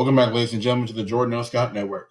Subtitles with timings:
[0.00, 1.44] Welcome back, ladies and gentlemen, to the Jordan L.
[1.44, 2.08] Scott Network.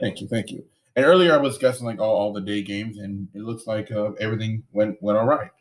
[0.00, 0.64] Thank you, thank you.
[0.96, 3.92] And earlier I was discussing like all, all the day games, and it looks like
[3.92, 5.52] uh, everything went went all right.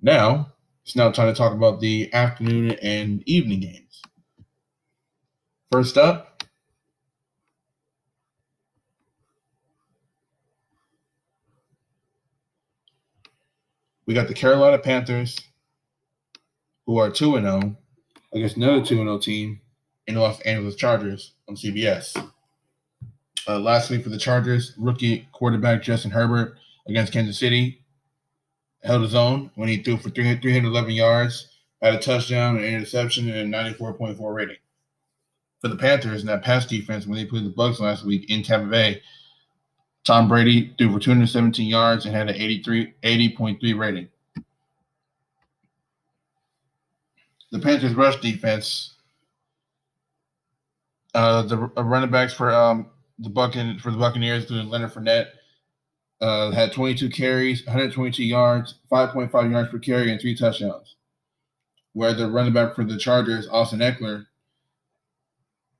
[0.00, 0.52] Now
[0.84, 4.00] it's now time to talk about the afternoon and evening games.
[5.72, 6.44] First up,
[14.06, 15.47] we got the Carolina Panthers,
[16.88, 17.76] who are 2 0
[18.32, 19.60] against another 2 0 team
[20.06, 22.16] in Los Angeles Chargers on CBS.
[23.46, 26.56] Uh, last week for the Chargers, rookie quarterback Justin Herbert
[26.88, 27.84] against Kansas City
[28.82, 31.48] held his own when he threw for 311 yards,
[31.82, 34.56] had a touchdown, an interception, and a 94.4 rating.
[35.60, 38.42] For the Panthers and that pass defense, when they played the Bucks last week in
[38.42, 39.02] Tampa Bay,
[40.04, 44.08] Tom Brady threw for 217 yards and had an 83 80.3 rating.
[47.50, 48.94] The Panthers rush defense,
[51.14, 55.28] uh, the running backs for um, the Buccan for the Buccaneers doing Leonard Fournette
[56.20, 60.96] uh, had 22 carries, 122 yards, 5.5 yards per carry, and three touchdowns.
[61.92, 64.26] Where the running back for the Chargers, Austin Ekeler,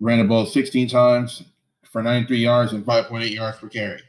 [0.01, 1.43] ran the ball 16 times
[1.85, 4.01] for 93 yards and 5.8 yards per carry.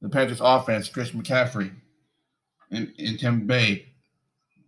[0.00, 1.72] The Panthers offense, Chris McCaffrey
[2.70, 3.86] in, in Tampa Bay,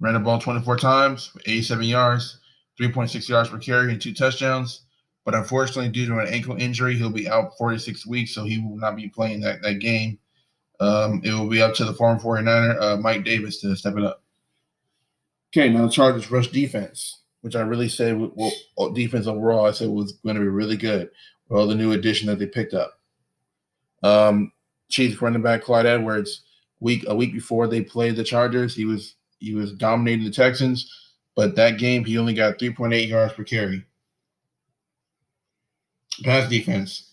[0.00, 2.38] ran the ball 24 times, 87 yards,
[2.80, 4.82] 3.6 yards per carry, and two touchdowns.
[5.24, 8.78] But unfortunately, due to an ankle injury, he'll be out 46 weeks, so he will
[8.78, 10.18] not be playing that, that game.
[10.80, 14.04] Um, it will be up to the former 49er, uh, Mike Davis, to step it
[14.04, 14.22] up.
[15.52, 19.88] Okay, now the Chargers rush defense, which I really said, well, defense overall, I said
[19.88, 21.10] was going to be really good
[21.48, 22.98] with all the new addition that they picked up.
[24.02, 24.52] Um,
[24.88, 26.44] Chiefs running back Clyde Edwards,
[26.80, 30.88] week a week before they played the Chargers, he was he was dominating the Texans,
[31.34, 33.84] but that game he only got 3.8 yards per carry
[36.22, 37.06] pass defense.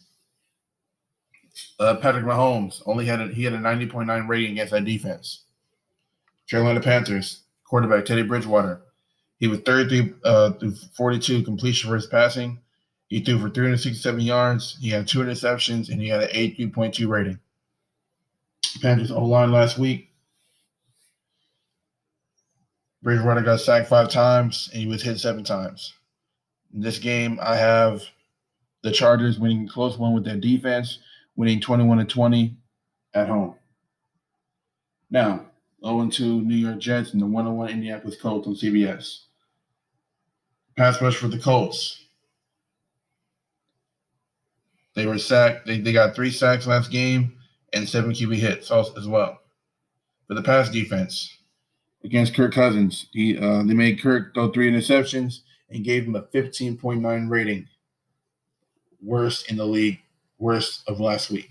[1.80, 5.44] Uh, Patrick Mahomes only had a, he had a 90.9 rating against that defense.
[6.50, 8.82] Carolina Panthers quarterback Teddy Bridgewater.
[9.40, 12.60] He was 33 uh, through 42 completion for his passing.
[13.08, 14.78] He threw for 367 yards.
[14.82, 17.40] He had two interceptions and he had an 83.2 rating.
[18.82, 20.07] Panthers O line last week.
[23.08, 25.94] Bridgewater got sacked five times and he was hit seven times.
[26.74, 28.04] In this game, I have
[28.84, 31.00] the Chargers winning a close one with their defense,
[31.38, 32.58] winning 21 to 20
[33.14, 33.56] at home.
[35.10, 35.46] Now,
[35.86, 39.20] 0 2 New York Jets and the 1 1 Indianapolis Colts on CBS.
[40.76, 42.04] Pass rush for the Colts.
[44.96, 45.66] They were sacked.
[45.66, 47.38] They, they got three sacks last game
[47.72, 49.40] and seven QB hits as well.
[50.28, 51.37] For the pass defense
[52.04, 56.24] against Kirk Cousins, he uh, they made Kirk throw three interceptions and gave him a
[56.24, 57.68] 15.9 rating
[59.02, 60.00] worst in the league,
[60.40, 61.50] worst of last week.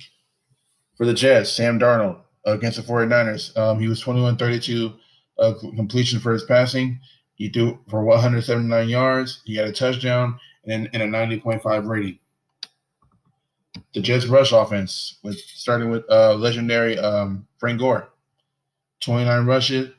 [0.97, 4.93] For the Jets, Sam Darnold against the 49ers, um, he was 21 32
[5.39, 6.99] uh, completion for his passing.
[7.35, 9.43] He threw for 179 yards.
[9.45, 12.19] He had a touchdown and, and a 90.5 rating.
[13.93, 18.09] The Jets rush offense, with starting with uh, legendary um, Frank Gore,
[19.01, 19.91] 29 rushes,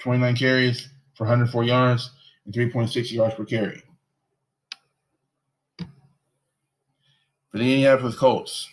[0.00, 2.10] 29 carries for 104 yards
[2.44, 3.82] and 3.6 yards per carry.
[7.50, 8.68] For the Indianapolis Colts,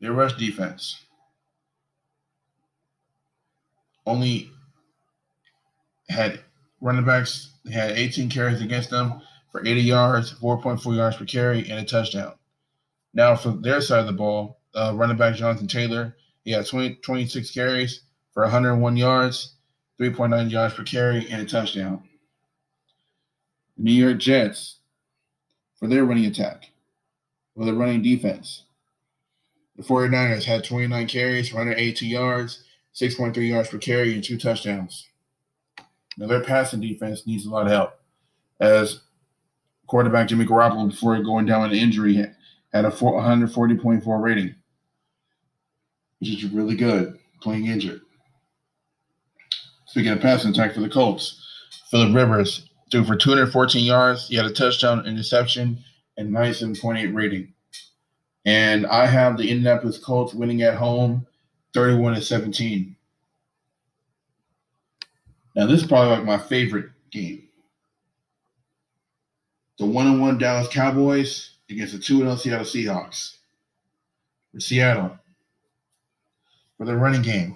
[0.00, 1.04] their rush defense
[4.06, 4.50] only
[6.08, 6.40] had
[6.80, 9.20] running backs they had 18 carries against them
[9.52, 12.34] for 80 yards, 4.4 yards per carry, and a touchdown.
[13.12, 16.96] Now, for their side of the ball, uh, running back Jonathan Taylor, he had 20,
[16.96, 18.02] 26 carries
[18.32, 19.56] for 101 yards,
[20.00, 22.02] 3.9 yards per carry, and a touchdown.
[23.76, 24.76] The New York Jets,
[25.76, 26.70] for their running attack,
[27.54, 28.64] with their running defense.
[29.76, 32.64] The 49ers had 29 carries, 182 yards,
[32.94, 35.08] 6.3 yards per carry, and two touchdowns.
[36.16, 38.00] Now, their passing defense needs a lot of help.
[38.60, 39.00] As
[39.86, 44.54] quarterback Jimmy Garoppolo, before going down with an injury, had a 140.4 rating,
[46.18, 48.00] which is really good, playing injured.
[49.88, 51.42] Speaking of passing attack for the Colts,
[51.90, 54.28] Philip Rivers threw for 214 yards.
[54.28, 55.78] He had a touchdown, interception,
[56.18, 57.54] and 97.8 rating.
[58.44, 61.26] And I have the Indianapolis Colts winning at home
[61.72, 62.96] 31 to 17.
[65.56, 67.48] Now, this is probably like my favorite game.
[69.78, 73.36] The one on one Dallas Cowboys against the 2 0 Seattle Seahawks.
[74.52, 75.18] For Seattle.
[76.76, 77.54] For the running game.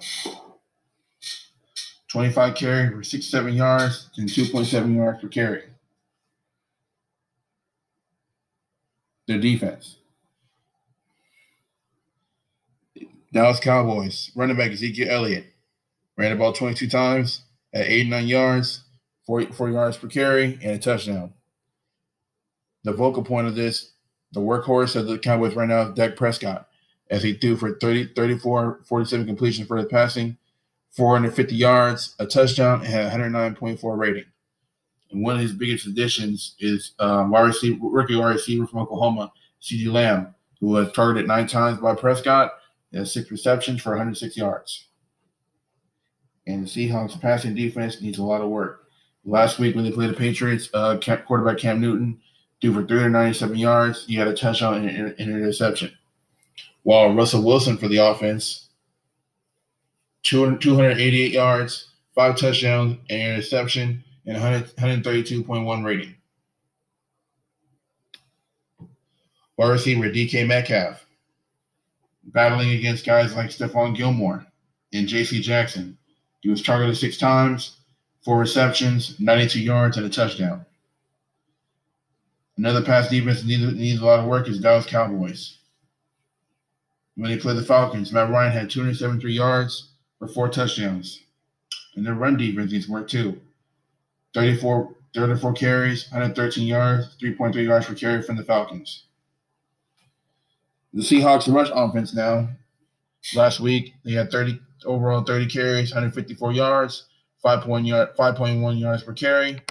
[2.13, 5.63] 25 carry for 67 yards and 2.7 yards per carry.
[9.27, 9.95] Their defense.
[13.33, 15.47] Dallas Cowboys running back Ezekiel Elliott
[16.15, 17.41] ran the ball 22 times
[17.73, 18.83] at 89 yards,
[19.25, 21.33] 44 yards per carry, and a touchdown.
[22.83, 23.93] The vocal point of this,
[24.33, 26.67] the workhorse of the Cowboys right now Dak Prescott,
[27.09, 30.37] as he threw for 30, 34, 47 completions for the passing,
[30.93, 34.25] 450 yards, a touchdown, and had 109.4 rating.
[35.11, 39.31] And one of his biggest additions is um, wide receiver, rookie wide receiver from Oklahoma,
[39.61, 42.53] CeeDee Lamb, who was targeted nine times by Prescott
[42.93, 44.87] has six receptions for 106 yards.
[46.45, 48.87] And the Seahawks passing defense needs a lot of work.
[49.25, 52.19] Last week when they played the Patriots, uh, quarterback Cam Newton
[52.61, 54.05] threw for 397 yards.
[54.05, 55.91] He had a touchdown and an interception.
[56.83, 58.62] While Russell Wilson for the offense,
[60.23, 66.15] 288 yards, five touchdowns, and an interception, and 132.1 rating.
[69.57, 71.05] Wide receiver DK Metcalf,
[72.23, 74.45] battling against guys like Stephon Gilmore
[74.93, 75.41] and J.C.
[75.41, 75.97] Jackson.
[76.41, 77.77] He was targeted six times,
[78.23, 80.65] four receptions, 92 yards, and a touchdown.
[82.57, 85.57] Another pass defense needs, needs a lot of work is Dallas Cowboys.
[87.15, 89.92] When they played the Falcons, Matt Ryan had 273 yards
[90.23, 91.21] for four touchdowns.
[91.95, 93.39] And their run defense needs work too.
[94.33, 99.03] 34, 34 carries, 113 yards, 3.3 yards per carry from the Falcons.
[100.93, 102.49] The Seahawks rush offense now.
[103.35, 107.07] Last week they had 30 overall 30 carries, 154 yards,
[107.43, 109.61] 5.1 yard, 5.1 yards per carry,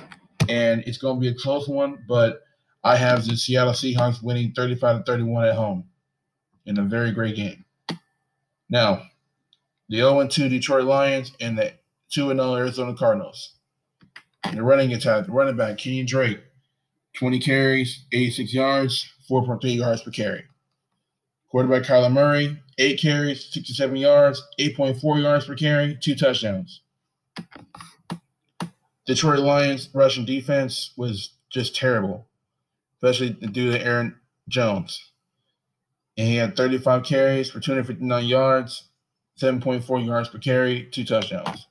[0.48, 2.04] and it's going to be a close one.
[2.08, 2.42] But
[2.84, 5.84] I have the Seattle Seahawks winning 35 to 31 at home
[6.66, 7.64] in a very great game.
[8.68, 9.02] Now,
[9.88, 11.74] the 0 2 Detroit Lions and the
[12.12, 13.54] 2 0 Arizona Cardinals.
[14.52, 16.40] The running attack, the running back, Kenyan Drake,
[17.16, 20.44] 20 carries, 86 yards, 4.3 yards per carry.
[21.50, 26.80] Quarterback Kyler Murray, eight carries, 67 yards, 8.4 yards per carry, two touchdowns.
[29.06, 32.26] Detroit Lions rushing defense was just terrible,
[32.96, 34.16] especially due to Aaron
[34.48, 35.12] Jones.
[36.16, 38.84] And he had 35 carries for 259 yards,
[39.38, 41.66] 7.4 yards per carry, two touchdowns.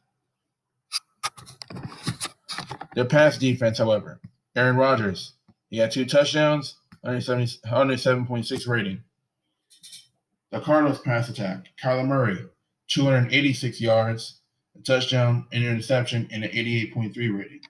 [2.96, 4.20] Their pass defense, however,
[4.56, 5.34] Aaron Rodgers,
[5.70, 6.76] he had two touchdowns,
[7.06, 9.04] 107.6 rating.
[10.52, 11.68] The Cardinals pass attack.
[11.82, 12.46] Kyler Murray,
[12.90, 14.42] 286 yards,
[14.78, 17.62] a touchdown, an interception, and an 88.3 rating.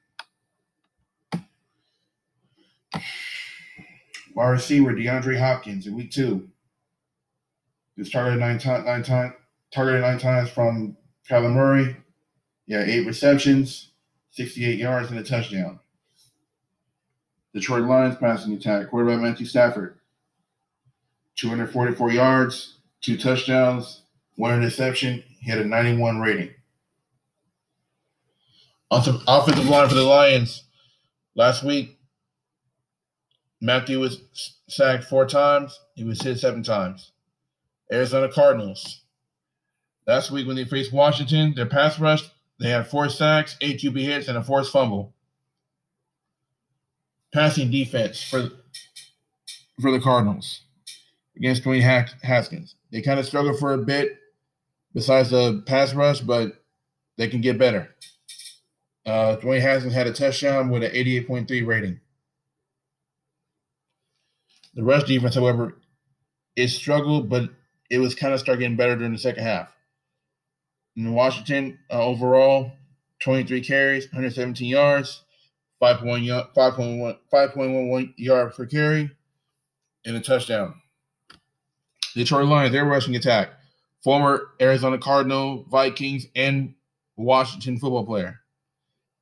[4.34, 6.50] Wide receiver DeAndre Hopkins in week two.
[7.96, 8.86] He was targeted nine, times.
[8.86, 9.34] nine, time,
[9.74, 10.96] targeted nine times from
[11.30, 11.96] Kyler Murray.
[12.68, 13.90] Yeah, eight receptions,
[14.32, 15.80] 68 yards, and a touchdown.
[17.54, 18.90] Detroit Lions passing attack.
[18.90, 19.98] Quarterback Matthew Stafford,
[21.36, 24.04] 244 yards, two touchdowns,
[24.36, 25.24] one interception.
[25.40, 26.52] He had a 91 rating.
[28.90, 30.64] Offensive line for the Lions
[31.36, 31.98] last week,
[33.62, 34.22] Matthew was
[34.68, 35.80] sacked four times.
[35.96, 37.12] He was hit seven times.
[37.92, 39.02] Arizona Cardinals.
[40.08, 42.24] Last week when they faced Washington, their pass rush,
[42.60, 45.14] they had four sacks, eight QB hits, and a forced fumble.
[47.34, 48.50] Passing defense for
[49.80, 50.62] for the Cardinals
[51.36, 51.82] against Dwayne
[52.22, 52.76] Haskins.
[52.92, 54.20] They kind of struggled for a bit
[54.94, 56.64] besides the pass rush, but
[57.18, 57.96] they can get better.
[59.06, 62.00] Uh, Dwayne Haskins had a touchdown with an 88.3 rating.
[64.76, 65.78] The rush defense, however,
[66.56, 67.50] it struggled, but
[67.90, 69.74] it was kind of start getting better during the second half.
[70.96, 72.72] In Washington, uh, overall,
[73.22, 75.24] 23 carries, 117 yards,
[75.82, 79.10] 5.1 5.1 5.11 yards per carry,
[80.06, 80.76] and a touchdown.
[82.14, 83.50] Detroit Lions, their rushing attack.
[84.04, 86.74] Former Arizona Cardinal, Vikings, and
[87.16, 88.40] Washington football player.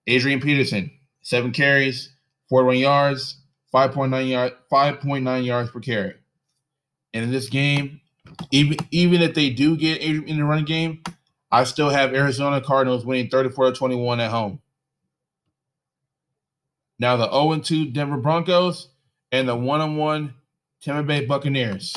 [0.07, 0.89] Adrian Peterson,
[1.21, 2.13] seven carries,
[2.49, 3.37] 41 yards,
[3.73, 6.15] 5.9 yard, 5.9 yards per carry.
[7.13, 8.01] And in this game,
[8.51, 11.03] even even if they do get Adrian in the running game,
[11.51, 14.61] I still have Arizona Cardinals winning 34 to 21 at home.
[16.99, 18.89] Now the 0 2 Denver Broncos
[19.31, 20.33] and the 1 1
[20.81, 21.95] Tampa Bay Buccaneers.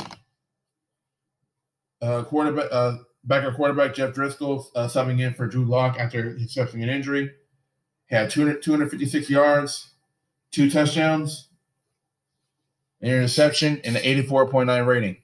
[2.01, 6.83] Uh, quarterback, uh, backup quarterback Jeff Driskel uh, subbing in for Drew Lock after suffering
[6.83, 7.33] an injury.
[8.07, 9.91] He had 200, 256 yards,
[10.51, 11.49] two touchdowns,
[13.01, 15.22] an interception, and an 84.9 rating.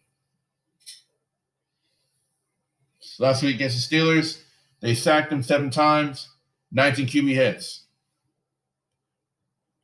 [3.18, 4.40] Last week against the Steelers,
[4.80, 6.28] they sacked him seven times,
[6.72, 7.84] 19 QB hits.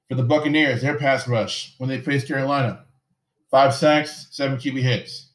[0.09, 2.85] For the Buccaneers, their pass rush when they faced Carolina,
[3.51, 5.31] five sacks, seven QB hits.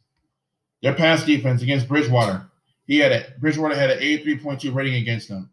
[0.81, 2.49] Their pass defense against Bridgewater,
[2.85, 5.49] he had a Bridgewater had an 83.2 rating against them.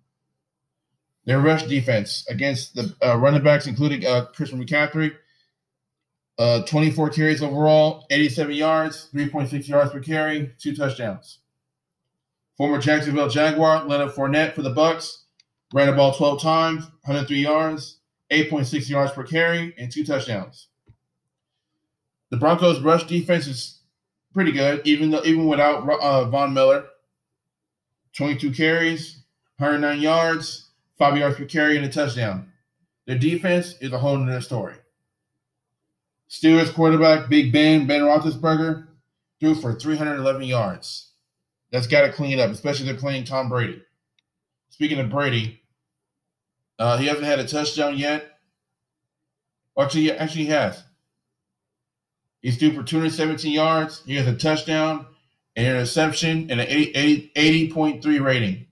[1.25, 5.13] Their rush defense against the uh, running backs, including uh, Christian McCaffrey,
[6.39, 11.39] uh, 24 carries overall, 87 yards, 3.6 yards per carry, two touchdowns.
[12.57, 15.25] Former Jacksonville Jaguar Leonard Fournette for the Bucks
[15.73, 17.99] ran the ball 12 times, 103 yards,
[18.31, 20.69] 8.6 yards per carry, and two touchdowns.
[22.31, 23.81] The Broncos' rush defense is
[24.33, 26.87] pretty good, even though even without uh, Von Miller.
[28.17, 29.23] 22 carries,
[29.59, 32.51] 109 yards, five yards per carry, and a touchdown.
[33.07, 34.75] Their defense is a whole other story.
[36.29, 38.89] Steelers quarterback Big Ben Ben Roethlisberger
[39.39, 41.13] threw for 311 yards.
[41.73, 43.83] That's got to clean up, especially they're playing Tom Brady.
[44.71, 45.63] Speaking of Brady,
[46.79, 48.39] uh, he hasn't had a touchdown yet.
[49.79, 50.83] Actually, actually, he has.
[52.41, 54.03] He's due for 217 yards.
[54.07, 55.07] He has a touchdown,
[55.57, 58.67] an interception, and an 80, 80.3 rating.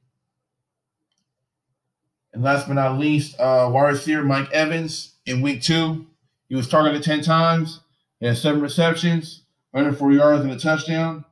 [2.33, 6.07] And last but not least, uh, wide receiver Mike Evans in week two.
[6.49, 7.81] He was targeted 10 times.
[8.21, 11.25] He had seven receptions, 104 yards, and a touchdown.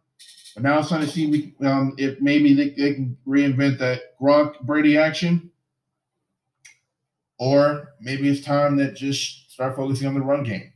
[0.55, 4.61] But now it's time to see um, if maybe they, they can reinvent that Gronk
[4.61, 5.51] Brady action.
[7.39, 10.73] Or maybe it's time that just start focusing on the run game.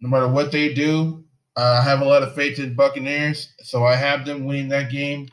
[0.00, 1.24] No matter what they do,
[1.56, 4.92] uh, I have a lot of faith in Buccaneers, so I have them winning that
[4.92, 5.28] game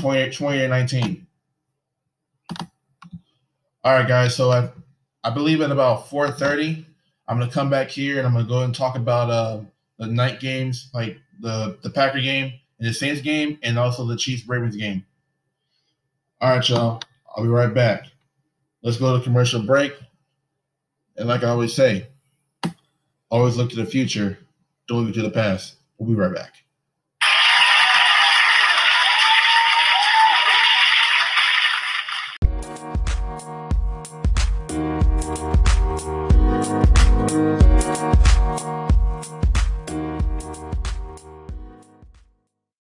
[0.00, 1.26] 20, 20 to 19.
[3.82, 4.36] All right, guys.
[4.36, 4.68] So I,
[5.24, 6.84] I believe at about 4:30,
[7.28, 9.60] I'm gonna come back here and I'm gonna go and talk about uh,
[9.98, 14.16] the night games, like the the Packer game and the Saints game, and also the
[14.16, 15.04] Chiefs Ravens game.
[16.40, 17.02] All right, y'all.
[17.34, 18.06] I'll be right back.
[18.82, 19.94] Let's go to commercial break.
[21.16, 22.08] And like I always say,
[23.30, 24.38] always look to the future,
[24.86, 25.76] don't look to the past.
[25.98, 26.52] We'll be right back.